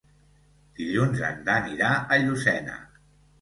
Dilluns 0.79 1.21
en 1.27 1.43
Dan 1.49 1.69
irà 1.75 1.91
a 1.99 2.19
Llucena. 2.25 2.81